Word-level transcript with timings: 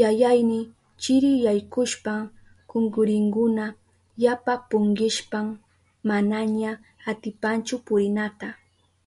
Yayayni 0.00 0.60
chiri 1.02 1.30
yaykushpan 1.44 2.20
kunkurinkuna 2.70 3.64
yapa 4.22 4.52
punkishpan 4.68 5.46
manaña 6.08 6.70
atipanchu 7.10 7.74
purinata. 7.86 8.48